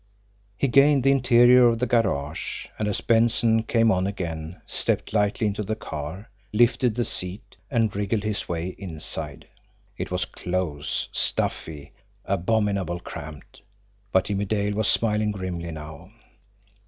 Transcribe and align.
He 0.57 0.67
gained 0.67 1.03
the 1.03 1.11
interior 1.11 1.67
of 1.67 1.77
the 1.77 1.85
garage, 1.85 2.65
and, 2.79 2.87
as 2.87 3.01
Benson, 3.01 3.61
came 3.61 3.91
on 3.91 4.07
again, 4.07 4.59
stepped 4.65 5.13
lightly 5.13 5.45
into 5.45 5.61
the 5.61 5.75
car, 5.75 6.27
lifted 6.51 6.95
the 6.95 7.05
seat, 7.05 7.55
and 7.69 7.95
wriggled 7.95 8.23
his 8.23 8.49
way 8.49 8.69
inside. 8.79 9.47
It 9.99 10.09
was 10.09 10.25
close, 10.25 11.07
stuffy, 11.11 11.91
abominably 12.25 13.01
cramped, 13.03 13.61
but 14.11 14.23
Jimmie 14.23 14.45
Dale 14.45 14.73
was 14.73 14.87
smiling 14.87 15.29
grimly 15.29 15.69
now. 15.71 16.09